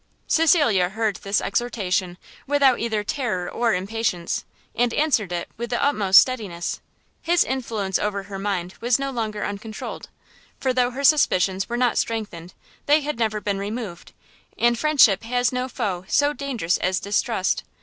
Cecilia 0.25 0.89
heard 0.89 1.17
this 1.17 1.39
exhortation 1.41 2.17
without 2.47 2.79
either 2.79 3.03
terror 3.03 3.47
or 3.47 3.75
impatience, 3.75 4.45
and 4.73 4.95
answered 4.95 5.31
it 5.31 5.47
with 5.57 5.69
the 5.69 5.79
utmost 5.79 6.19
steadiness. 6.19 6.81
His 7.21 7.43
influence 7.43 7.99
over 7.99 8.23
her 8.23 8.39
mind 8.39 8.73
was 8.81 8.97
no 8.97 9.11
longer 9.11 9.45
uncontrolled, 9.45 10.09
for 10.59 10.73
though 10.73 10.89
her 10.89 11.03
suspicions 11.03 11.69
were 11.69 11.77
not 11.77 11.99
strengthened, 11.99 12.55
they 12.87 13.01
had 13.01 13.19
never 13.19 13.39
been 13.39 13.59
removed, 13.59 14.11
and 14.57 14.75
friendship 14.75 15.21
has 15.21 15.53
no 15.53 15.67
foe 15.69 16.05
so 16.07 16.33
dangerous 16.33 16.79
as 16.79 16.99
distrust! 16.99 17.63